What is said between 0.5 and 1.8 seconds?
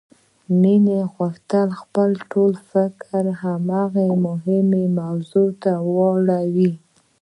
مينې غوښتل